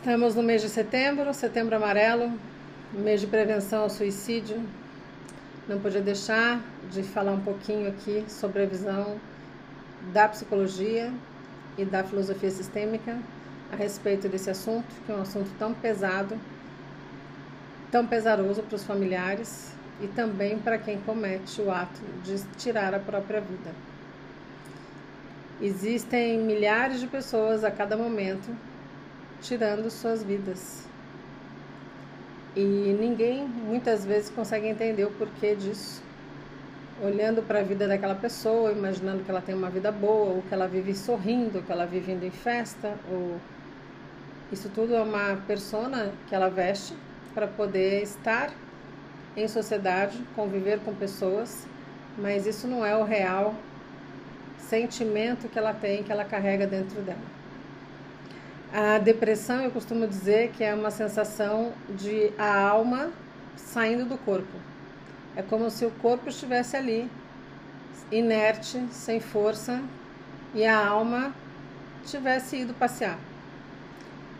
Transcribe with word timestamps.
Estamos 0.00 0.34
no 0.34 0.42
mês 0.42 0.62
de 0.62 0.70
setembro, 0.70 1.34
setembro 1.34 1.76
amarelo, 1.76 2.32
mês 2.90 3.20
de 3.20 3.26
prevenção 3.26 3.82
ao 3.82 3.90
suicídio. 3.90 4.66
Não 5.68 5.78
podia 5.78 6.00
deixar 6.00 6.58
de 6.90 7.02
falar 7.02 7.32
um 7.32 7.42
pouquinho 7.42 7.86
aqui 7.86 8.24
sobre 8.26 8.62
a 8.62 8.66
visão 8.66 9.20
da 10.10 10.26
psicologia 10.26 11.12
e 11.76 11.84
da 11.84 12.02
filosofia 12.02 12.50
sistêmica 12.50 13.18
a 13.70 13.76
respeito 13.76 14.26
desse 14.26 14.48
assunto, 14.48 14.88
que 15.04 15.12
é 15.12 15.14
um 15.14 15.20
assunto 15.20 15.50
tão 15.58 15.74
pesado, 15.74 16.34
tão 17.90 18.06
pesaroso 18.06 18.62
para 18.62 18.76
os 18.76 18.84
familiares 18.84 19.74
e 20.00 20.06
também 20.06 20.58
para 20.58 20.78
quem 20.78 20.98
comete 21.02 21.60
o 21.60 21.70
ato 21.70 22.00
de 22.24 22.42
tirar 22.56 22.94
a 22.94 22.98
própria 22.98 23.42
vida. 23.42 23.70
Existem 25.60 26.38
milhares 26.38 27.00
de 27.00 27.06
pessoas 27.06 27.64
a 27.64 27.70
cada 27.70 27.98
momento 27.98 28.50
tirando 29.40 29.90
suas 29.90 30.22
vidas. 30.22 30.84
E 32.56 32.60
ninguém 33.00 33.46
muitas 33.46 34.04
vezes 34.04 34.30
consegue 34.30 34.66
entender 34.66 35.04
o 35.04 35.10
porquê 35.10 35.54
disso. 35.54 36.02
Olhando 37.02 37.42
para 37.42 37.60
a 37.60 37.62
vida 37.62 37.88
daquela 37.88 38.14
pessoa, 38.14 38.72
imaginando 38.72 39.24
que 39.24 39.30
ela 39.30 39.40
tem 39.40 39.54
uma 39.54 39.70
vida 39.70 39.90
boa, 39.90 40.34
ou 40.34 40.42
que 40.42 40.52
ela 40.52 40.66
vive 40.66 40.94
sorrindo, 40.94 41.62
que 41.62 41.72
ela 41.72 41.86
vive 41.86 42.12
indo 42.12 42.26
em 42.26 42.30
festa, 42.30 42.94
ou 43.10 43.40
isso 44.52 44.68
tudo 44.68 44.94
é 44.94 45.00
uma 45.00 45.36
persona 45.46 46.12
que 46.28 46.34
ela 46.34 46.50
veste 46.50 46.94
para 47.32 47.46
poder 47.46 48.02
estar 48.02 48.50
em 49.36 49.46
sociedade, 49.46 50.18
conviver 50.34 50.80
com 50.80 50.92
pessoas, 50.94 51.66
mas 52.18 52.46
isso 52.46 52.66
não 52.66 52.84
é 52.84 52.96
o 52.96 53.04
real 53.04 53.54
sentimento 54.58 55.48
que 55.48 55.58
ela 55.58 55.72
tem, 55.72 56.02
que 56.02 56.12
ela 56.12 56.24
carrega 56.24 56.66
dentro 56.66 57.00
dela. 57.00 57.39
A 58.72 58.98
depressão, 58.98 59.62
eu 59.62 59.70
costumo 59.72 60.06
dizer 60.06 60.52
que 60.52 60.62
é 60.62 60.72
uma 60.72 60.92
sensação 60.92 61.72
de 61.88 62.32
a 62.38 62.68
alma 62.68 63.10
saindo 63.56 64.04
do 64.04 64.16
corpo. 64.16 64.56
É 65.34 65.42
como 65.42 65.68
se 65.70 65.84
o 65.84 65.90
corpo 65.90 66.28
estivesse 66.28 66.76
ali, 66.76 67.10
inerte, 68.12 68.80
sem 68.92 69.18
força, 69.18 69.82
e 70.54 70.64
a 70.64 70.86
alma 70.86 71.34
tivesse 72.04 72.58
ido 72.58 72.72
passear. 72.72 73.18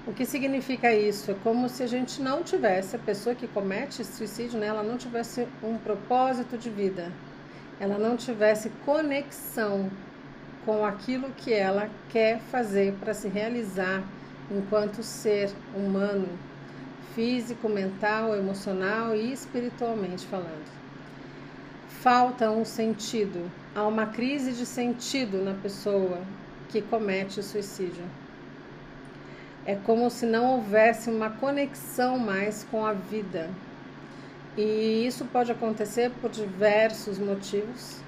O 0.06 0.12
que 0.12 0.24
significa 0.24 0.94
isso? 0.94 1.32
É 1.32 1.34
como 1.42 1.68
se 1.68 1.82
a 1.82 1.88
gente 1.88 2.22
não 2.22 2.44
tivesse, 2.44 2.94
a 2.94 3.00
pessoa 3.00 3.34
que 3.34 3.48
comete 3.48 4.04
suicídio, 4.04 4.60
né, 4.60 4.68
ela 4.68 4.84
não 4.84 4.96
tivesse 4.96 5.48
um 5.60 5.76
propósito 5.76 6.56
de 6.56 6.70
vida, 6.70 7.10
ela 7.80 7.98
não 7.98 8.16
tivesse 8.16 8.70
conexão 8.86 9.90
com 10.64 10.84
aquilo 10.84 11.30
que 11.36 11.52
ela 11.52 11.90
quer 12.08 12.38
fazer 12.38 12.94
para 13.00 13.12
se 13.12 13.26
realizar 13.26 14.04
enquanto 14.50 15.02
ser 15.02 15.50
humano, 15.74 16.28
físico, 17.14 17.68
mental, 17.68 18.34
emocional 18.34 19.14
e 19.14 19.32
espiritualmente 19.32 20.26
falando. 20.26 20.80
Falta 21.88 22.50
um 22.50 22.64
sentido, 22.64 23.50
há 23.74 23.86
uma 23.86 24.06
crise 24.06 24.52
de 24.52 24.64
sentido 24.64 25.42
na 25.44 25.54
pessoa 25.54 26.18
que 26.68 26.80
comete 26.80 27.40
o 27.40 27.42
suicídio. 27.42 28.04
É 29.66 29.74
como 29.74 30.08
se 30.08 30.24
não 30.24 30.52
houvesse 30.52 31.10
uma 31.10 31.30
conexão 31.30 32.18
mais 32.18 32.66
com 32.70 32.84
a 32.86 32.92
vida. 32.92 33.50
E 34.56 35.06
isso 35.06 35.26
pode 35.26 35.52
acontecer 35.52 36.10
por 36.20 36.30
diversos 36.30 37.18
motivos, 37.18 38.00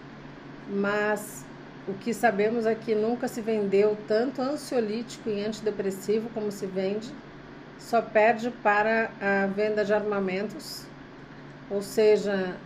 mas 0.69 1.45
o 1.89 1.95
que 1.95 2.15
sabemos 2.15 2.65
é 2.65 2.75
que 2.75 2.95
nunca 2.95 3.27
se 3.27 3.41
vendeu 3.41 3.97
tanto 4.07 4.41
ansiolítico 4.41 5.29
e 5.29 5.45
antidepressivo 5.45 6.29
como 6.31 6.53
se 6.53 6.67
vende, 6.67 7.13
só 7.79 8.01
perde 8.01 8.51
para 8.51 9.11
a 9.21 9.47
venda 9.47 9.85
de 9.85 9.93
armamentos, 9.93 10.85
ou 11.69 11.83
seja, 11.83 12.57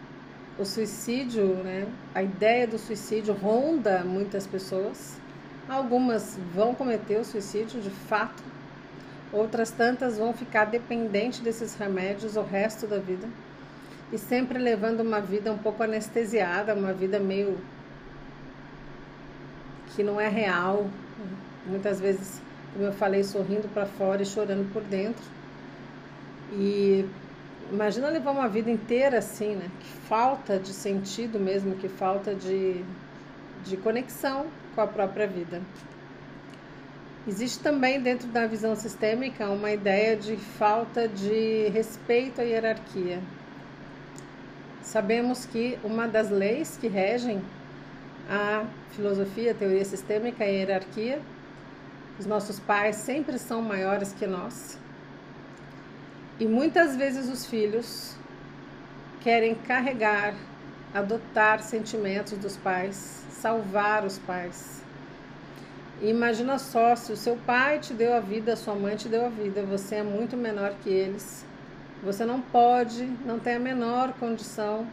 o 0.59 0.65
suicídio, 0.65 1.47
né? 1.57 1.87
A 2.15 2.23
ideia 2.23 2.67
do 2.67 2.79
suicídio 2.79 3.33
ronda 3.33 4.05
muitas 4.05 4.47
pessoas. 4.47 5.17
Algumas 5.69 6.39
vão 6.55 6.75
cometer 6.75 7.19
o 7.19 7.25
suicídio 7.25 7.81
de 7.81 7.91
fato, 7.91 8.43
outras 9.33 9.71
tantas 9.71 10.19
vão 10.19 10.33
ficar 10.33 10.67
dependentes 10.67 11.41
desses 11.41 11.75
remédios 11.75 12.37
o 12.37 12.43
resto 12.43 12.87
da 12.87 12.99
vida 12.99 13.27
e 14.13 14.19
sempre 14.19 14.59
levando 14.59 15.01
uma 15.01 15.21
vida 15.21 15.51
um 15.51 15.59
pouco 15.59 15.83
anestesiada, 15.83 16.75
uma 16.75 16.93
vida 16.93 17.19
meio 17.19 17.59
que 19.97 20.03
não 20.05 20.21
é 20.21 20.29
real. 20.29 20.87
Muitas 21.67 21.99
vezes, 21.99 22.41
como 22.73 22.85
eu 22.85 22.93
falei, 22.93 23.25
sorrindo 23.25 23.67
para 23.69 23.87
fora 23.87 24.23
e 24.23 24.27
chorando 24.27 24.71
por 24.73 24.83
dentro. 24.83 25.25
E 26.53 27.05
imagina 27.73 28.09
levar 28.09 28.31
uma 28.31 28.49
vida 28.49 28.71
inteira 28.71 29.19
assim, 29.19 29.57
né? 29.57 29.69
Que 29.81 29.89
falta 30.07 30.59
de 30.59 30.69
sentido 30.69 31.41
mesmo, 31.41 31.75
que 31.75 31.89
falta 31.89 32.35
de, 32.35 32.85
de 33.65 33.77
conexão 33.79 34.47
com 34.75 34.83
a 34.83 34.87
própria 34.87 35.27
vida. 35.27 35.61
Existe 37.27 37.59
também 37.59 38.01
dentro 38.01 38.29
da 38.29 38.47
visão 38.47 38.77
sistêmica 38.77 39.51
uma 39.51 39.73
ideia 39.73 40.15
de 40.15 40.37
falta 40.37 41.09
de 41.09 41.69
respeito 41.71 42.41
à 42.41 42.45
hierarquia. 42.45 43.19
Sabemos 44.81 45.45
que 45.45 45.77
uma 45.83 46.07
das 46.07 46.31
leis 46.31 46.79
que 46.81 46.87
regem 46.87 47.43
a 48.29 48.67
filosofia, 48.91 49.53
a 49.53 49.55
teoria 49.55 49.85
sistêmica 49.85 50.45
e 50.45 50.49
a 50.49 50.51
hierarquia. 50.51 51.21
Os 52.19 52.27
nossos 52.27 52.59
pais 52.59 52.97
sempre 52.97 53.39
são 53.39 53.63
maiores 53.63 54.13
que 54.13 54.27
nós. 54.27 54.79
E 56.41 56.47
muitas 56.47 56.97
vezes 56.97 57.29
os 57.29 57.47
filhos 57.47 58.15
querem 59.21 59.55
carregar, 59.55 60.35
adotar 60.95 61.63
sentimentos 61.63 62.39
dos 62.39 62.57
pais, 62.57 63.25
salvar 63.31 64.05
os 64.05 64.19
pais. 64.19 64.83
E 66.01 66.09
imagina 66.09 66.59
só, 66.59 66.95
se 66.95 67.13
o 67.13 67.17
seu 67.17 67.37
pai 67.47 67.79
te 67.79 67.95
deu 67.95 68.15
a 68.15 68.21
vida, 68.21 68.53
a 68.53 68.57
sua 68.57 68.75
mãe 68.75 68.97
te 68.97 69.09
deu 69.09 69.25
a 69.25 69.31
vida, 69.31 69.63
você 69.63 69.97
é 69.97 70.03
muito 70.03 70.37
menor 70.37 70.75
que 70.83 70.91
eles. 70.91 71.45
Você 72.03 72.27
não 72.27 72.41
pode, 72.41 73.05
não 73.25 73.39
tem 73.39 73.57
a 73.57 73.59
menor 73.59 74.13
condição 74.15 74.87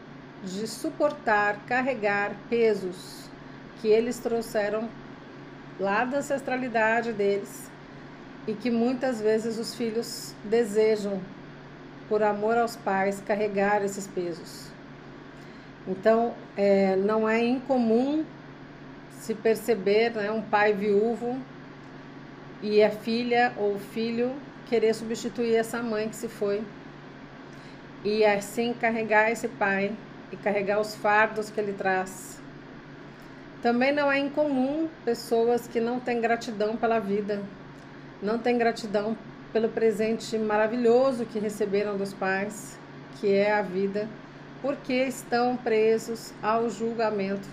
de 0.44 0.66
suportar, 0.66 1.58
carregar 1.68 2.34
pesos 2.50 3.23
que 3.84 3.90
eles 3.90 4.18
trouxeram 4.18 4.88
lá 5.78 6.06
da 6.06 6.20
ancestralidade 6.20 7.12
deles 7.12 7.70
e 8.48 8.54
que 8.54 8.72
muitas 8.72 9.20
vezes 9.20 9.60
os 9.60 9.76
filhos 9.76 10.34
desejam, 10.46 11.20
por 12.08 12.24
amor 12.24 12.58
aos 12.58 12.78
pais, 12.78 13.22
carregar 13.28 13.84
esses 13.84 14.08
pesos. 14.08 14.72
Então, 15.86 16.34
é, 16.56 16.96
não 16.96 17.28
é 17.28 17.44
incomum 17.44 18.24
se 19.20 19.36
perceber 19.36 20.12
né, 20.12 20.32
um 20.32 20.42
pai 20.42 20.72
viúvo 20.72 21.38
e 22.62 22.82
a 22.82 22.90
filha 22.90 23.52
ou 23.58 23.76
o 23.76 23.80
filho 23.80 24.34
querer 24.70 24.94
substituir 24.94 25.56
essa 25.56 25.84
mãe 25.84 26.08
que 26.08 26.16
se 26.16 26.30
foi 26.30 26.64
e 28.02 28.24
assim 28.24 28.74
carregar 28.74 29.30
esse 29.30 29.50
pai 29.50 29.92
e 30.32 30.38
carregar 30.38 30.80
os 30.80 30.96
fardos 30.96 31.50
que 31.50 31.60
ele 31.60 31.74
traz 31.74 32.42
também 33.64 33.94
não 33.94 34.12
é 34.12 34.20
incomum 34.20 34.90
pessoas 35.06 35.70
que 35.70 35.80
não 35.80 35.98
têm 35.98 36.20
gratidão 36.20 36.76
pela 36.76 37.00
vida, 37.00 37.42
não 38.22 38.38
têm 38.38 38.58
gratidão 38.58 39.18
pelo 39.54 39.70
presente 39.70 40.38
maravilhoso 40.38 41.26
que 41.26 41.40
receberam 41.40 41.96
dos 41.96 42.14
pais, 42.14 42.78
que 43.22 43.34
é 43.34 43.54
a 43.54 43.62
vida, 43.62 44.10
porque 44.62 44.92
estão 44.92 45.56
presos 45.56 46.34
ao 46.44 46.70
julgamento. 46.70 47.48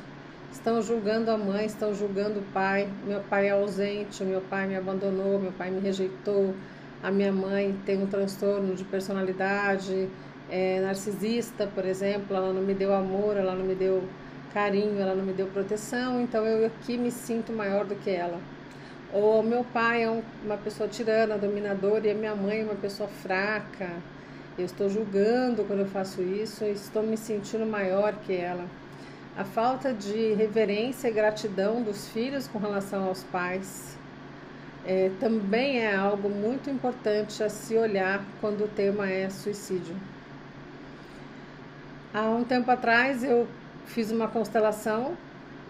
Estão 0.50 0.82
julgando 0.82 1.30
a 1.30 1.38
mãe, 1.38 1.66
estão 1.66 1.94
julgando 1.94 2.40
o 2.40 2.44
pai. 2.52 2.88
Meu 3.06 3.20
pai 3.20 3.46
é 3.46 3.50
ausente, 3.50 4.24
meu 4.24 4.40
pai 4.40 4.66
me 4.66 4.74
abandonou, 4.74 5.38
meu 5.38 5.52
pai 5.52 5.70
me 5.70 5.78
rejeitou, 5.78 6.56
a 7.00 7.12
minha 7.12 7.30
mãe 7.30 7.78
tem 7.86 8.02
um 8.02 8.06
transtorno 8.08 8.74
de 8.74 8.82
personalidade 8.82 10.08
é, 10.50 10.80
narcisista, 10.80 11.68
por 11.68 11.84
exemplo, 11.84 12.36
ela 12.36 12.52
não 12.52 12.62
me 12.62 12.74
deu 12.74 12.92
amor, 12.92 13.36
ela 13.36 13.54
não 13.54 13.64
me 13.64 13.76
deu 13.76 14.02
carinho, 14.52 15.00
ela 15.00 15.14
não 15.14 15.24
me 15.24 15.32
deu 15.32 15.46
proteção, 15.46 16.20
então 16.20 16.44
eu 16.46 16.66
aqui 16.66 16.96
me 16.96 17.10
sinto 17.10 17.52
maior 17.52 17.84
do 17.84 17.94
que 17.94 18.10
ela. 18.10 18.40
Ou 19.12 19.42
meu 19.42 19.64
pai 19.64 20.04
é 20.04 20.10
um, 20.10 20.22
uma 20.44 20.56
pessoa 20.56 20.88
tirana, 20.88 21.36
dominadora, 21.36 22.06
e 22.06 22.10
a 22.10 22.14
minha 22.14 22.34
mãe 22.34 22.60
é 22.60 22.64
uma 22.64 22.74
pessoa 22.74 23.08
fraca. 23.08 23.90
Eu 24.58 24.64
estou 24.64 24.88
julgando 24.88 25.64
quando 25.64 25.80
eu 25.80 25.86
faço 25.86 26.22
isso, 26.22 26.64
e 26.64 26.72
estou 26.72 27.02
me 27.02 27.16
sentindo 27.16 27.66
maior 27.66 28.14
que 28.26 28.34
ela. 28.34 28.64
A 29.36 29.44
falta 29.44 29.92
de 29.92 30.34
reverência 30.34 31.08
e 31.08 31.12
gratidão 31.12 31.82
dos 31.82 32.08
filhos 32.08 32.46
com 32.46 32.58
relação 32.58 33.04
aos 33.04 33.22
pais 33.24 33.96
é, 34.84 35.10
também 35.20 35.78
é 35.78 35.94
algo 35.94 36.28
muito 36.28 36.68
importante 36.68 37.42
a 37.42 37.48
se 37.48 37.76
olhar 37.76 38.24
quando 38.40 38.64
o 38.64 38.68
tema 38.68 39.08
é 39.08 39.28
suicídio. 39.30 39.94
Há 42.12 42.22
um 42.22 42.42
tempo 42.42 42.70
atrás 42.70 43.22
eu 43.22 43.46
fiz 43.86 44.10
uma 44.10 44.28
constelação 44.28 45.16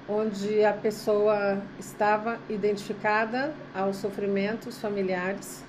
onde 0.09 0.65
a 0.65 0.73
pessoa 0.73 1.63
estava 1.79 2.39
identificada 2.49 3.55
aos 3.75 3.97
sofrimentos 3.97 4.79
familiares 4.79 5.65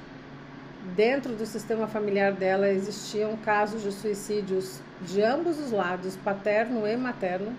dentro 0.96 1.34
do 1.36 1.46
sistema 1.46 1.88
familiar 1.88 2.34
dela 2.34 2.68
existiam 2.70 3.38
casos 3.38 3.84
de 3.84 3.92
suicídios 3.92 4.80
de 5.02 5.22
ambos 5.22 5.60
os 5.60 5.72
lados, 5.72 6.16
paterno 6.18 6.88
e 6.88 6.96
materno. 6.98 7.56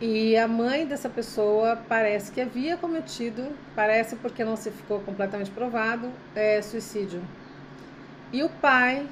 E 0.00 0.36
a 0.36 0.46
mãe 0.46 0.86
dessa 0.86 1.08
pessoa 1.08 1.76
parece 1.88 2.30
que 2.30 2.40
havia 2.40 2.76
cometido, 2.76 3.48
parece 3.74 4.14
porque 4.16 4.44
não 4.44 4.56
se 4.56 4.70
ficou 4.70 5.00
completamente 5.00 5.50
provado, 5.50 6.08
é, 6.36 6.62
suicídio. 6.62 7.20
E 8.32 8.42
o 8.42 8.48
pai 8.48 9.06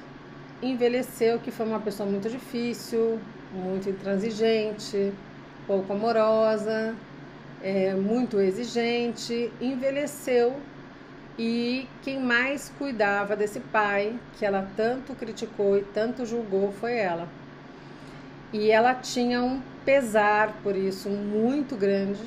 envelheceu, 0.61 1.39
que 1.39 1.51
foi 1.51 1.65
uma 1.65 1.79
pessoa 1.79 2.09
muito 2.09 2.29
difícil, 2.29 3.19
muito 3.53 3.89
intransigente, 3.89 5.13
pouco 5.65 5.93
amorosa, 5.93 6.95
é, 7.61 7.93
muito 7.93 8.39
exigente, 8.39 9.51
envelheceu 9.59 10.55
e 11.37 11.87
quem 12.01 12.19
mais 12.19 12.71
cuidava 12.79 13.35
desse 13.35 13.59
pai, 13.59 14.15
que 14.37 14.45
ela 14.45 14.67
tanto 14.75 15.13
criticou 15.13 15.77
e 15.77 15.83
tanto 15.83 16.25
julgou, 16.25 16.71
foi 16.71 16.97
ela. 16.97 17.27
E 18.51 18.71
ela 18.71 18.95
tinha 18.95 19.43
um 19.43 19.61
pesar 19.85 20.53
por 20.63 20.75
isso 20.75 21.09
muito 21.09 21.75
grande, 21.75 22.23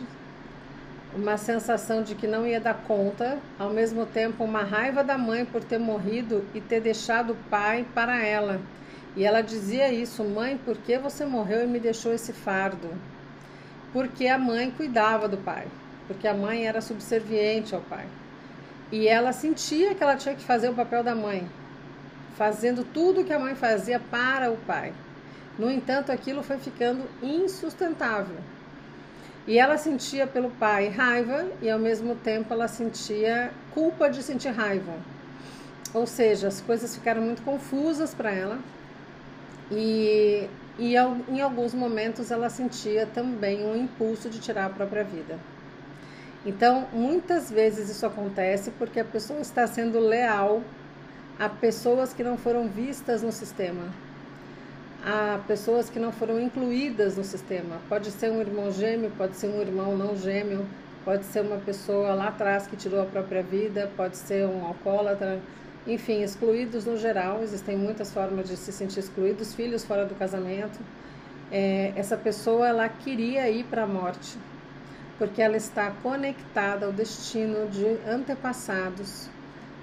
uma 1.13 1.37
sensação 1.37 2.05
de 2.05 2.15
que 2.15 2.27
não 2.27 2.47
ia 2.47 2.61
dar 2.61 2.75
conta, 2.87 3.39
ao 3.59 3.71
mesmo 3.71 4.07
tempo 4.07 4.45
uma 4.45 4.63
raiva 4.63 5.03
da 5.03 5.19
mãe 5.19 5.45
por 5.45 5.65
ter 5.65 5.79
morrido 5.79 6.45
e 6.55 6.61
ter 6.61 6.81
deixado 6.81 7.33
o 7.33 7.37
pai 7.51 7.85
para 7.93 8.25
ela. 8.25 8.61
E 9.17 9.25
ela 9.25 9.41
dizia 9.41 9.93
isso: 9.93 10.23
Mãe, 10.25 10.59
por 10.65 10.77
que 10.77 10.99
você 10.99 11.25
morreu 11.25 11.65
e 11.65 11.67
me 11.67 11.81
deixou 11.81 12.13
esse 12.13 12.33
fardo? 12.33 12.89
Porque 13.93 14.27
a 14.27 14.39
mãe 14.39 14.71
cuidava 14.71 15.29
do 15.29 15.37
pai, 15.37 15.67
porque 16.07 16.29
a 16.29 16.35
mãe 16.35 16.67
era 16.67 16.81
subserviente 16.81 17.75
ao 17.75 17.81
pai. 17.81 18.07
E 18.93 19.07
ela 19.09 19.33
sentia 19.33 19.95
que 19.95 20.03
ela 20.03 20.17
tinha 20.17 20.35
que 20.35 20.45
fazer 20.45 20.69
o 20.69 20.75
papel 20.75 21.03
da 21.03 21.15
mãe, 21.15 21.49
fazendo 22.37 22.85
tudo 22.85 23.25
que 23.25 23.33
a 23.33 23.39
mãe 23.39 23.55
fazia 23.55 24.01
para 24.01 24.51
o 24.51 24.57
pai. 24.57 24.93
No 25.59 25.71
entanto, 25.71 26.11
aquilo 26.11 26.43
foi 26.43 26.59
ficando 26.59 27.05
insustentável. 27.23 28.37
E 29.47 29.59
ela 29.59 29.77
sentia 29.77 30.27
pelo 30.27 30.51
pai 30.51 30.89
raiva 30.89 31.47
e 31.61 31.69
ao 31.69 31.79
mesmo 31.79 32.15
tempo 32.15 32.53
ela 32.53 32.69
sentia 32.69 33.51
culpa 33.73 34.09
de 34.09 34.23
sentir 34.23 34.51
raiva. 34.51 34.93
Ou 35.93 36.07
seja, 36.07 36.49
as 36.49 36.61
coisas 36.61 36.95
ficaram 36.95 37.23
muito 37.23 37.43
confusas 37.43 38.15
para 38.15 38.31
ela. 38.31 38.59
E, 39.71 40.49
e 40.79 40.95
em 40.95 41.41
alguns 41.41 41.75
momentos 41.75 42.31
ela 42.31 42.51
sentia 42.51 43.07
também 43.07 43.65
um 43.65 43.77
impulso 43.77 44.29
de 44.29 44.41
tirar 44.41 44.67
a 44.67 44.71
própria 44.71 45.05
vida. 45.05 45.39
Então, 46.45 46.87
muitas 46.93 47.51
vezes 47.51 47.91
isso 47.91 48.07
acontece 48.07 48.71
porque 48.79 48.99
a 48.99 49.05
pessoa 49.05 49.41
está 49.41 49.67
sendo 49.67 49.99
leal 50.01 50.63
a 51.39 51.49
pessoas 51.49 52.13
que 52.15 52.23
não 52.23 52.37
foram 52.37 52.67
vistas 52.67 53.23
no 53.23 53.31
sistema, 53.31 53.85
a 55.05 55.39
pessoas 55.47 55.91
que 55.91 55.99
não 55.99 56.13
foram 56.13 56.41
incluídas 56.41 57.17
no 57.17 57.25
sistema. 57.25 57.77
Pode 57.89 58.11
ser 58.11 58.31
um 58.31 58.41
irmão 58.41 58.71
gêmeo, 58.71 59.13
pode 59.17 59.37
ser 59.37 59.49
um 59.49 59.61
irmão 59.61 59.97
não 59.97 60.17
gêmeo, 60.17 60.67
pode 61.05 61.25
ser 61.25 61.41
uma 61.41 61.59
pessoa 61.59 62.15
lá 62.15 62.29
atrás 62.29 62.67
que 62.67 62.77
tirou 62.77 63.03
a 63.03 63.07
própria 63.07 63.43
vida, 63.43 63.91
pode 63.97 64.17
ser 64.17 64.47
um 64.47 64.65
alcoólatra, 64.67 65.41
enfim, 65.87 66.23
excluídos 66.23 66.85
no 66.85 66.97
geral. 66.97 67.43
Existem 67.43 67.77
muitas 67.77 68.13
formas 68.13 68.49
de 68.49 68.57
se 68.57 68.73
sentir 68.73 69.01
excluídos, 69.01 69.55
filhos 69.55 69.85
fora 69.85 70.05
do 70.05 70.15
casamento. 70.15 70.79
É, 71.51 71.93
essa 71.97 72.17
pessoa 72.17 72.69
ela 72.69 72.89
queria 72.89 73.49
ir 73.51 73.65
para 73.65 73.83
a 73.83 73.87
morte 73.87 74.39
porque 75.21 75.43
ela 75.43 75.59
está 75.59 75.91
conectada 76.03 76.87
ao 76.87 76.93
destino 76.93 77.69
de 77.69 77.85
antepassados 78.09 79.29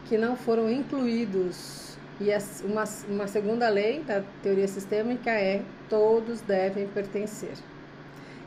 que 0.09 0.17
não 0.17 0.35
foram 0.35 0.67
incluídos. 0.67 1.95
E 2.19 2.29
uma, 2.65 2.85
uma 3.07 3.27
segunda 3.27 3.69
lei 3.69 4.01
da 4.01 4.23
teoria 4.41 4.67
sistêmica 4.67 5.29
é 5.29 5.61
todos 5.87 6.41
devem 6.41 6.87
pertencer. 6.87 7.53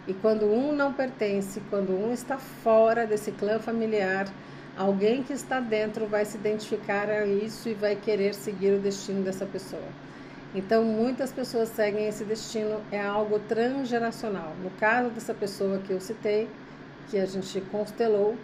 E 0.09 0.15
quando 0.15 0.47
um 0.47 0.73
não 0.73 0.93
pertence, 0.93 1.63
quando 1.71 1.93
um 1.93 2.13
está 2.13 2.39
fora 2.39 3.07
desse 3.07 3.31
clã 3.31 3.61
familiar, 3.61 4.27
alguém 4.77 5.23
que 5.23 5.33
está 5.33 5.61
dentro 5.61 6.07
vai 6.07 6.25
se 6.25 6.37
identificar 6.37 7.09
a 7.09 7.27
isso 7.27 7.69
e 7.69 7.75
vai 7.75 7.97
querer 7.97 8.35
seguir 8.35 8.75
o 8.75 8.79
destino 8.81 9.23
dessa 9.23 9.47
pessoa. 9.47 9.89
Então, 10.55 10.83
muitas 10.83 11.33
pessoas 11.33 11.69
seguem 11.69 12.09
esse 12.09 12.25
destino, 12.25 12.81
é 12.91 13.01
algo 13.01 13.39
transgeracional. 13.39 14.53
No 14.63 14.71
caso 14.71 15.11
dessa 15.11 15.33
pessoa 15.33 15.79
que 15.79 15.93
eu 15.93 16.01
citei, 16.01 16.49
que 17.09 17.19
a 17.19 17.27
gente 17.27 17.61
constelou, 17.71 18.37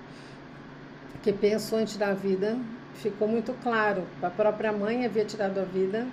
que 1.23 1.33
pensou 1.33 1.81
em 1.81 1.85
tirar 1.85 2.11
a 2.11 2.15
vida, 2.15 2.57
ficou 2.95 3.27
muito 3.27 3.53
claro. 3.63 4.05
A 4.23 4.31
própria 4.31 4.73
mãe 4.73 5.05
havia 5.05 5.25
tirado 5.25 5.59
a 5.59 5.65
vida 5.65 6.07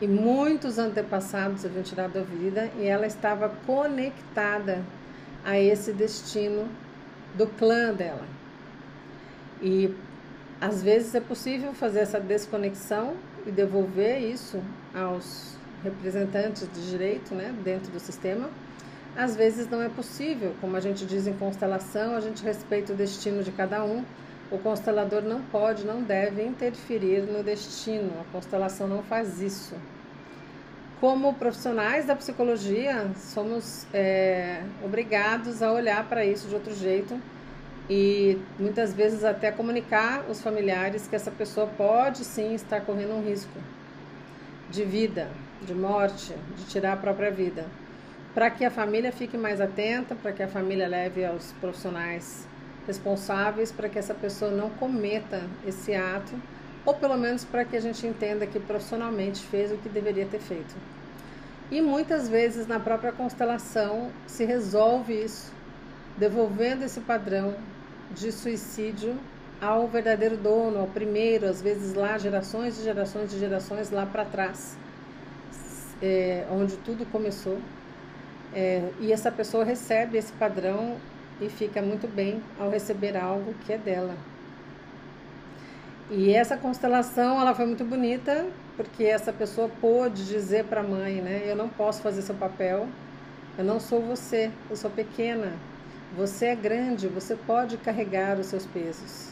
e 0.00 0.06
muitos 0.06 0.78
antepassados 0.78 1.64
haviam 1.64 1.82
tirado 1.82 2.18
a 2.18 2.22
vida 2.22 2.70
e 2.78 2.86
ela 2.86 3.06
estava 3.06 3.50
conectada 3.66 4.82
a 5.44 5.58
esse 5.58 5.92
destino 5.92 6.68
do 7.34 7.46
clã 7.46 7.92
dela. 7.92 8.24
E 9.64 9.92
às 10.60 10.80
vezes 10.82 11.12
é 11.16 11.20
possível 11.20 11.74
fazer 11.74 12.00
essa 12.00 12.20
desconexão 12.20 13.14
e 13.44 13.50
devolver 13.50 14.20
isso 14.20 14.62
aos 14.94 15.56
representantes 15.82 16.68
de 16.72 16.90
direito, 16.90 17.34
né, 17.34 17.52
dentro 17.64 17.90
do 17.90 17.98
sistema 17.98 18.48
às 19.16 19.36
vezes 19.36 19.68
não 19.68 19.80
é 19.80 19.88
possível, 19.88 20.54
como 20.60 20.76
a 20.76 20.80
gente 20.80 21.06
diz 21.06 21.26
em 21.26 21.32
constelação, 21.34 22.16
a 22.16 22.20
gente 22.20 22.42
respeita 22.42 22.92
o 22.92 22.96
destino 22.96 23.42
de 23.42 23.52
cada 23.52 23.84
um. 23.84 24.04
O 24.50 24.58
constelador 24.58 25.22
não 25.22 25.40
pode, 25.40 25.84
não 25.84 26.02
deve 26.02 26.44
interferir 26.44 27.22
no 27.22 27.42
destino. 27.42 28.10
A 28.20 28.32
constelação 28.32 28.86
não 28.86 29.02
faz 29.02 29.40
isso. 29.40 29.74
Como 31.00 31.34
profissionais 31.34 32.06
da 32.06 32.16
psicologia, 32.16 33.10
somos 33.16 33.86
é, 33.92 34.62
obrigados 34.84 35.62
a 35.62 35.72
olhar 35.72 36.08
para 36.08 36.24
isso 36.24 36.48
de 36.48 36.54
outro 36.54 36.74
jeito 36.74 37.18
e 37.88 38.38
muitas 38.58 38.94
vezes 38.94 39.24
até 39.24 39.50
comunicar 39.50 40.24
os 40.30 40.40
familiares 40.40 41.06
que 41.06 41.16
essa 41.16 41.30
pessoa 41.30 41.66
pode 41.66 42.24
sim 42.24 42.54
estar 42.54 42.80
correndo 42.80 43.14
um 43.14 43.22
risco 43.22 43.58
de 44.70 44.84
vida, 44.84 45.28
de 45.62 45.74
morte, 45.74 46.34
de 46.56 46.64
tirar 46.64 46.94
a 46.94 46.96
própria 46.96 47.30
vida 47.30 47.64
para 48.34 48.50
que 48.50 48.64
a 48.64 48.70
família 48.70 49.12
fique 49.12 49.38
mais 49.38 49.60
atenta, 49.60 50.16
para 50.16 50.32
que 50.32 50.42
a 50.42 50.48
família 50.48 50.88
leve 50.88 51.24
aos 51.24 51.52
profissionais 51.60 52.46
responsáveis 52.86 53.72
para 53.72 53.88
que 53.88 53.98
essa 53.98 54.12
pessoa 54.12 54.50
não 54.50 54.68
cometa 54.70 55.42
esse 55.66 55.94
ato, 55.94 56.34
ou 56.84 56.92
pelo 56.92 57.16
menos 57.16 57.44
para 57.44 57.64
que 57.64 57.76
a 57.76 57.80
gente 57.80 58.06
entenda 58.06 58.46
que 58.46 58.58
profissionalmente 58.60 59.42
fez 59.46 59.72
o 59.72 59.76
que 59.76 59.88
deveria 59.88 60.26
ter 60.26 60.40
feito. 60.40 60.74
E 61.70 61.80
muitas 61.80 62.28
vezes 62.28 62.66
na 62.66 62.78
própria 62.78 63.12
constelação 63.12 64.10
se 64.26 64.44
resolve 64.44 65.14
isso, 65.14 65.50
devolvendo 66.18 66.84
esse 66.84 67.00
padrão 67.00 67.54
de 68.14 68.30
suicídio 68.32 69.16
ao 69.60 69.88
verdadeiro 69.88 70.36
dono, 70.36 70.80
ao 70.80 70.86
primeiro, 70.86 71.46
às 71.46 71.60
vezes 71.60 71.94
lá 71.94 72.18
gerações 72.18 72.78
e 72.78 72.84
gerações 72.84 73.30
de 73.30 73.38
gerações 73.38 73.90
lá 73.90 74.06
para 74.06 74.24
trás, 74.24 74.76
é, 76.02 76.44
onde 76.50 76.76
tudo 76.78 77.04
começou. 77.10 77.58
É, 78.54 78.88
e 79.00 79.12
essa 79.12 79.32
pessoa 79.32 79.64
recebe 79.64 80.16
esse 80.16 80.32
padrão 80.32 80.96
e 81.40 81.48
fica 81.48 81.82
muito 81.82 82.06
bem 82.06 82.42
ao 82.58 82.70
receber 82.70 83.16
algo 83.16 83.54
que 83.64 83.72
é 83.72 83.78
dela. 83.78 84.14
E 86.10 86.32
essa 86.32 86.56
constelação, 86.56 87.40
ela 87.40 87.54
foi 87.54 87.66
muito 87.66 87.84
bonita, 87.84 88.46
porque 88.76 89.04
essa 89.04 89.32
pessoa 89.32 89.70
pôde 89.80 90.26
dizer 90.26 90.64
para 90.64 90.80
a 90.80 90.84
mãe, 90.84 91.14
né, 91.14 91.42
eu 91.46 91.56
não 91.56 91.68
posso 91.68 92.02
fazer 92.02 92.22
seu 92.22 92.34
papel, 92.34 92.86
eu 93.56 93.64
não 93.64 93.80
sou 93.80 94.00
você, 94.02 94.50
eu 94.68 94.76
sou 94.76 94.90
pequena. 94.90 95.52
Você 96.16 96.46
é 96.46 96.54
grande, 96.54 97.08
você 97.08 97.34
pode 97.34 97.76
carregar 97.76 98.38
os 98.38 98.46
seus 98.46 98.66
pesos. 98.66 99.30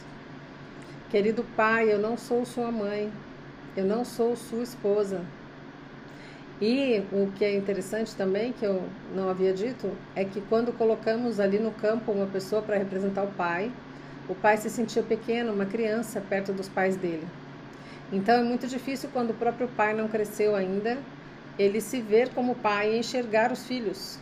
Querido 1.09 1.45
pai, 1.55 1.93
eu 1.93 1.99
não 1.99 2.17
sou 2.17 2.45
sua 2.45 2.71
mãe, 2.71 3.11
eu 3.77 3.85
não 3.85 4.03
sou 4.03 4.35
sua 4.35 4.63
esposa, 4.63 5.21
e 6.61 7.03
o 7.11 7.31
que 7.35 7.43
é 7.43 7.55
interessante 7.55 8.15
também, 8.15 8.53
que 8.53 8.65
eu 8.65 8.83
não 9.13 9.27
havia 9.27 9.53
dito, 9.53 9.91
é 10.15 10.23
que 10.23 10.39
quando 10.41 10.71
colocamos 10.71 11.39
ali 11.39 11.59
no 11.59 11.71
campo 11.71 12.11
uma 12.11 12.27
pessoa 12.27 12.61
para 12.61 12.77
representar 12.77 13.23
o 13.23 13.31
pai, 13.31 13.71
o 14.29 14.35
pai 14.35 14.55
se 14.55 14.69
sentia 14.69 15.03
pequeno, 15.03 15.51
uma 15.51 15.65
criança, 15.65 16.21
perto 16.21 16.53
dos 16.53 16.69
pais 16.69 16.95
dele. 16.95 17.27
Então 18.11 18.35
é 18.35 18.43
muito 18.43 18.67
difícil 18.67 19.09
quando 19.11 19.31
o 19.31 19.33
próprio 19.33 19.67
pai 19.69 19.93
não 19.93 20.07
cresceu 20.07 20.55
ainda, 20.55 20.97
ele 21.57 21.81
se 21.81 21.99
ver 21.99 22.29
como 22.29 22.55
pai 22.55 22.93
e 22.93 22.99
enxergar 22.99 23.51
os 23.51 23.65
filhos. 23.65 24.17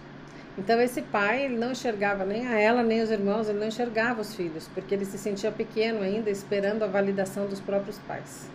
Então 0.62 0.80
esse 0.80 1.01
pai, 1.01 1.46
ele 1.46 1.58
não 1.58 1.72
enxergava 1.72 2.24
nem 2.24 2.46
a 2.46 2.56
ela, 2.60 2.84
nem 2.84 3.01
os 3.01 3.10
irmãos, 3.10 3.50
ele 3.50 3.58
não 3.58 3.68
enxergava 3.68 4.22
os 4.22 4.36
filhos, 4.36 4.70
porque 4.72 4.94
ele 4.94 5.06
se 5.06 5.18
sentia 5.18 5.51
pequeno 5.51 6.03
ainda, 6.03 6.30
esperando 6.30 6.84
a 6.84 6.88
validação 6.88 7.48
dos 7.48 7.60
próprios 7.60 7.98
pais. 8.08 8.48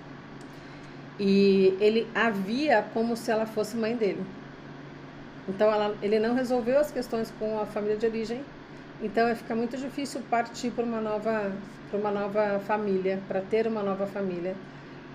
E 1.18 1.76
ele 1.80 2.06
a 2.14 2.30
via 2.30 2.86
como 2.94 3.16
se 3.16 3.28
ela 3.28 3.44
fosse 3.44 3.76
mãe 3.76 3.96
dele. 3.96 4.24
Então 5.48 5.68
ela, 5.68 5.96
ele 6.00 6.20
não 6.20 6.36
resolveu 6.36 6.78
as 6.78 6.92
questões 6.92 7.32
com 7.40 7.58
a 7.58 7.66
família 7.66 7.96
de 7.96 8.06
origem. 8.06 8.40
Então 9.02 9.34
fica 9.34 9.56
muito 9.56 9.76
difícil 9.76 10.20
partir 10.30 10.70
para 10.70 10.84
uma 10.84 11.00
nova 11.00 11.52
para 11.90 11.98
uma 11.98 12.12
nova 12.12 12.60
família, 12.60 13.20
para 13.26 13.40
ter 13.40 13.66
uma 13.66 13.82
nova 13.82 14.06
família, 14.06 14.54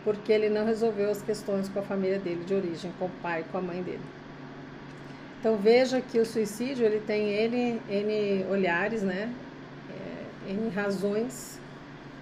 porque 0.03 0.33
ele 0.33 0.49
não 0.49 0.65
resolveu 0.65 1.09
as 1.09 1.21
questões 1.21 1.69
com 1.69 1.79
a 1.79 1.83
família 1.83 2.19
dele 2.19 2.43
de 2.43 2.53
origem, 2.53 2.91
com 2.99 3.05
o 3.05 3.11
pai, 3.21 3.45
com 3.49 3.57
a 3.57 3.61
mãe 3.61 3.81
dele. 3.81 4.20
Então 5.41 5.57
veja 5.57 5.99
que 5.99 6.19
o 6.19 6.25
suicídio 6.25 6.85
ele 6.85 6.99
tem 6.99 7.31
N, 7.31 7.81
N 7.89 8.45
olhares, 8.47 9.01
né? 9.01 9.33
É, 9.89 10.51
N 10.51 10.69
razões, 10.69 11.59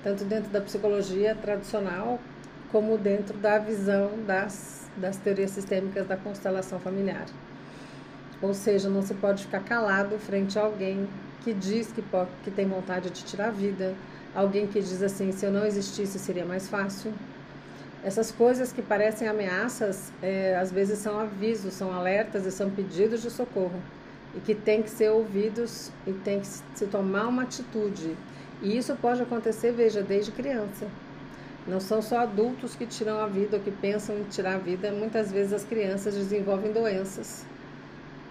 tanto 0.02 0.24
dentro 0.24 0.50
da 0.50 0.62
psicologia 0.62 1.36
tradicional 1.36 2.18
como 2.72 2.98
dentro 2.98 3.38
da 3.38 3.60
visão 3.60 4.12
das, 4.26 4.90
das 4.96 5.18
teorias 5.18 5.52
sistêmicas 5.52 6.08
da 6.08 6.16
constelação 6.16 6.80
familiar. 6.80 7.26
Ou 8.42 8.54
seja, 8.54 8.90
não 8.90 9.02
se 9.02 9.14
pode 9.16 9.44
ficar 9.44 9.66
calado 9.66 10.18
frente 10.18 10.58
a 10.58 10.62
alguém 10.62 11.06
que 11.44 11.54
diz 11.54 11.92
que, 11.92 12.02
pode, 12.02 12.30
que 12.46 12.50
tem 12.50 12.70
vontade 12.70 13.10
de 13.10 13.26
tirar 13.26 13.48
a 13.48 13.52
vida, 13.52 13.96
alguém 14.34 14.66
que 14.66 14.80
diz 14.80 15.04
assim: 15.04 15.34
se 15.34 15.46
eu 15.46 15.52
não 15.52 15.66
existisse 15.66 16.18
seria 16.18 16.46
mais 16.46 16.70
fácil. 16.70 17.14
Essas 18.04 18.32
coisas 18.32 18.72
que 18.72 18.82
parecem 18.82 19.28
ameaças, 19.28 20.12
é, 20.22 20.56
às 20.56 20.72
vezes 20.72 21.00
são 21.00 21.20
avisos, 21.20 21.74
são 21.74 21.94
alertas 21.94 22.46
e 22.46 22.52
são 22.52 22.70
pedidos 22.70 23.22
de 23.22 23.30
socorro 23.30 23.82
e 24.36 24.40
que 24.40 24.56
tem 24.56 24.82
que 24.82 24.90
ser 24.90 25.10
ouvidos 25.10 25.92
e 26.08 26.14
tem 26.14 26.40
que 26.40 26.48
se 26.48 26.86
tomar 26.88 27.28
uma 27.28 27.44
atitude. 27.44 28.16
E 28.62 28.78
isso 28.78 28.96
pode 28.96 29.22
acontecer, 29.22 29.72
veja, 29.72 30.02
desde 30.02 30.32
criança. 30.32 30.88
Não 31.68 31.80
são 31.80 32.02
só 32.02 32.20
adultos 32.20 32.76
que 32.76 32.86
tiram 32.86 33.20
a 33.20 33.28
vida 33.28 33.58
ou 33.58 33.64
que 33.64 33.72
pensam 33.72 34.18
em 34.18 34.24
tirar 34.24 34.56
a 34.56 34.58
vida, 34.58 34.92
muitas 34.92 35.32
vezes 35.32 35.52
as 35.52 35.64
crianças 35.64 36.16
desenvolvem 36.16 36.72
doenças 36.72 37.46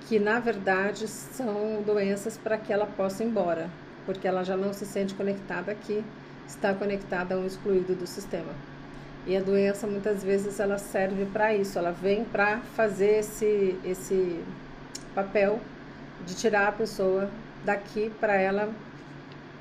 que 0.08 0.18
na 0.18 0.40
verdade 0.40 1.06
são 1.06 1.82
doenças 1.84 2.38
para 2.38 2.56
que 2.56 2.72
ela 2.72 2.86
possa 2.86 3.22
ir 3.22 3.26
embora, 3.26 3.68
porque 4.06 4.26
ela 4.26 4.42
já 4.42 4.56
não 4.56 4.72
se 4.72 4.86
sente 4.86 5.14
conectada 5.14 5.70
aqui, 5.70 6.02
está 6.46 6.72
conectada 6.72 7.34
a 7.34 7.38
um 7.38 7.46
excluído 7.46 7.94
do 7.94 8.06
sistema. 8.06 8.54
E 9.28 9.36
a 9.36 9.40
doença 9.40 9.86
muitas 9.86 10.24
vezes 10.24 10.58
ela 10.58 10.78
serve 10.78 11.26
para 11.26 11.54
isso, 11.54 11.78
ela 11.78 11.92
vem 11.92 12.24
para 12.24 12.60
fazer 12.74 13.18
esse 13.18 13.78
esse 13.84 14.40
papel 15.14 15.60
de 16.26 16.34
tirar 16.34 16.68
a 16.68 16.72
pessoa 16.72 17.28
daqui 17.62 18.10
para 18.18 18.36
ela 18.36 18.70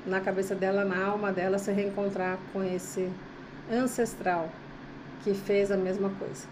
na 0.06 0.22
cabeça 0.22 0.54
dela, 0.54 0.86
na 0.86 1.04
alma 1.04 1.30
dela 1.30 1.58
se 1.58 1.70
reencontrar 1.70 2.38
com 2.50 2.64
esse 2.64 3.10
ancestral 3.70 4.48
que 5.22 5.34
fez 5.34 5.70
a 5.70 5.76
mesma 5.76 6.08
coisa. 6.18 6.46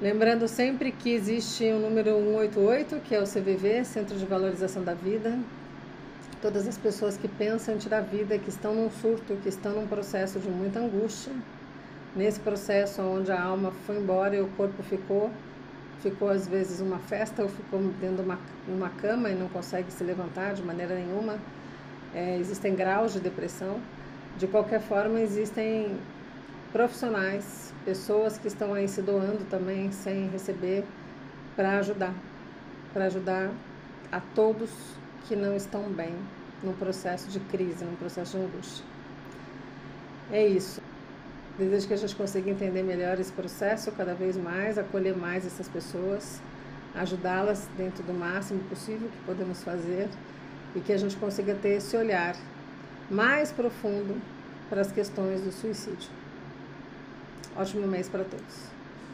Lembrando 0.00 0.48
sempre 0.48 0.92
que 0.92 1.10
existe 1.10 1.64
o 1.64 1.78
número 1.78 2.16
188, 2.16 3.00
que 3.00 3.14
é 3.14 3.20
o 3.20 3.24
CVV, 3.24 3.84
Centro 3.84 4.16
de 4.16 4.24
Valorização 4.24 4.82
da 4.82 4.94
Vida. 4.94 5.38
Todas 6.42 6.66
as 6.66 6.76
pessoas 6.76 7.16
que 7.16 7.28
pensam 7.28 7.76
em 7.76 7.78
tirar 7.78 7.98
a 7.98 8.00
vida, 8.00 8.36
que 8.36 8.48
estão 8.48 8.74
num 8.74 8.90
surto, 8.90 9.36
que 9.44 9.48
estão 9.48 9.74
num 9.74 9.86
processo 9.86 10.40
de 10.40 10.50
muita 10.50 10.80
angústia, 10.80 11.32
nesse 12.16 12.40
processo 12.40 13.00
onde 13.00 13.30
a 13.30 13.40
alma 13.40 13.70
foi 13.86 13.96
embora 13.96 14.34
e 14.34 14.40
o 14.40 14.48
corpo 14.48 14.82
ficou, 14.82 15.30
ficou 16.00 16.28
às 16.28 16.48
vezes 16.48 16.80
uma 16.80 16.98
festa 16.98 17.44
ou 17.44 17.48
ficou 17.48 17.80
dentro 18.00 18.16
de 18.16 18.22
uma, 18.22 18.40
uma 18.66 18.88
cama 18.88 19.30
e 19.30 19.36
não 19.36 19.48
consegue 19.48 19.92
se 19.92 20.02
levantar 20.02 20.54
de 20.54 20.64
maneira 20.64 20.96
nenhuma. 20.96 21.38
É, 22.12 22.36
existem 22.38 22.74
graus 22.74 23.12
de 23.12 23.20
depressão. 23.20 23.80
De 24.36 24.48
qualquer 24.48 24.80
forma, 24.80 25.20
existem 25.20 25.96
profissionais, 26.72 27.72
pessoas 27.84 28.36
que 28.36 28.48
estão 28.48 28.74
aí 28.74 28.88
se 28.88 29.00
doando 29.00 29.44
também 29.48 29.92
sem 29.92 30.28
receber 30.28 30.84
para 31.54 31.78
ajudar, 31.78 32.14
para 32.92 33.04
ajudar 33.04 33.48
a 34.10 34.20
todos 34.34 34.70
que 35.26 35.36
não 35.36 35.54
estão 35.56 35.82
bem 35.84 36.14
no 36.62 36.72
processo 36.74 37.28
de 37.28 37.40
crise, 37.40 37.84
no 37.84 37.96
processo 37.96 38.36
de 38.36 38.44
angústia. 38.44 38.84
É 40.30 40.46
isso. 40.46 40.80
Desejo 41.58 41.86
que 41.86 41.94
a 41.94 41.96
gente 41.98 42.16
consiga 42.16 42.50
entender 42.50 42.82
melhor 42.82 43.20
esse 43.20 43.32
processo 43.32 43.92
cada 43.92 44.14
vez 44.14 44.36
mais, 44.36 44.78
acolher 44.78 45.16
mais 45.16 45.46
essas 45.46 45.68
pessoas, 45.68 46.40
ajudá-las 46.94 47.68
dentro 47.76 48.02
do 48.04 48.14
máximo 48.14 48.60
possível 48.64 49.08
que 49.08 49.26
podemos 49.26 49.62
fazer 49.62 50.08
e 50.74 50.80
que 50.80 50.92
a 50.92 50.96
gente 50.96 51.16
consiga 51.16 51.54
ter 51.54 51.76
esse 51.76 51.96
olhar 51.96 52.34
mais 53.10 53.52
profundo 53.52 54.20
para 54.70 54.80
as 54.80 54.90
questões 54.90 55.42
do 55.42 55.52
suicídio. 55.52 56.10
Ótimo 57.54 57.86
mês 57.86 58.08
para 58.08 58.24
todos. 58.24 58.81